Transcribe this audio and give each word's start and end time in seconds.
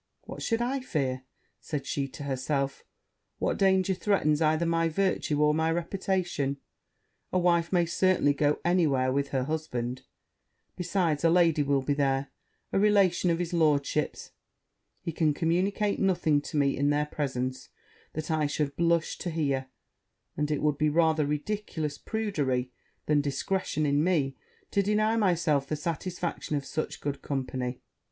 'What 0.23 0.41
should 0.41 0.63
I 0.63 0.79
fear?' 0.79 1.21
said 1.59 1.85
she 1.85 2.07
to 2.07 2.23
herself; 2.23 2.83
'what 3.37 3.59
danger 3.59 3.93
threatens 3.93 4.41
either 4.41 4.65
my 4.65 4.89
virtue 4.89 5.43
or 5.43 5.53
my 5.53 5.71
reputation? 5.71 6.57
A 7.31 7.37
wife 7.37 7.71
may 7.71 7.85
certainly 7.85 8.33
go 8.33 8.59
any 8.65 8.87
where 8.87 9.13
with 9.13 9.27
her 9.27 9.43
husband: 9.43 10.01
besides, 10.75 11.23
a 11.23 11.29
lady 11.29 11.61
will 11.61 11.83
be 11.83 11.93
there, 11.93 12.31
a 12.73 12.79
relation 12.79 13.29
of 13.29 13.37
his 13.37 13.53
lordship's; 13.53 14.31
he 15.03 15.11
can 15.11 15.35
communicate 15.35 15.99
nothing 15.99 16.41
to 16.41 16.57
me 16.57 16.75
in 16.75 16.89
their 16.89 17.05
presence 17.05 17.69
that 18.13 18.31
I 18.31 18.47
should 18.47 18.75
blush 18.75 19.19
to 19.19 19.29
hear; 19.29 19.67
and 20.35 20.49
it 20.49 20.63
would 20.63 20.79
be 20.79 20.89
rather 20.89 21.27
ridiculous 21.27 21.99
prudery, 21.99 22.71
than 23.05 23.21
discretion 23.21 23.85
in 23.85 24.03
me, 24.03 24.35
to 24.71 24.81
deny 24.81 25.15
myself 25.15 25.67
the 25.67 25.75
satisfaction 25.75 26.55
of 26.55 26.65
such 26.65 27.01
good 27.01 27.21
company.' 27.21 27.83